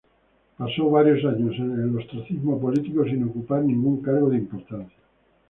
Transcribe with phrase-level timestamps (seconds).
[0.57, 4.97] Pasó varios años en el ostracismo político, sin ocupar ningún cargo de importancia.